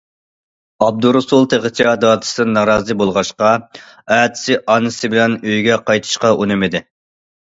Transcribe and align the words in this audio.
ئابدۇرۇسۇل 0.83 1.43
تېخىچە 1.49 1.91
دادىسىدىن 2.03 2.55
نارازى 2.57 2.95
بولغاچقا، 3.01 3.49
ئەتىسى 4.15 4.57
ئانىسى 4.73 5.11
بىلەن 5.15 5.37
ئۆيگە 5.43 5.77
قايتىشقا 5.91 6.33
ئۇنىمىدى. 6.39 6.83